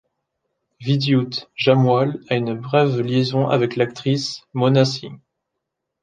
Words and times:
Vidyut 0.79 1.47
Jammwal 1.55 2.19
a 2.29 2.33
une 2.35 2.55
brève 2.55 3.01
liaison 3.01 3.47
avec 3.47 3.75
l'actrice 3.75 4.41
Mona 4.55 4.83
Singh. 4.83 5.19